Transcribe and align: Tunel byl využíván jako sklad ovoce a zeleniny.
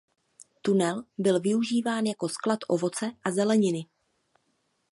Tunel 0.61 1.03
byl 1.17 1.39
využíván 1.39 2.05
jako 2.05 2.29
sklad 2.29 2.59
ovoce 2.67 3.11
a 3.23 3.31
zeleniny. 3.31 3.85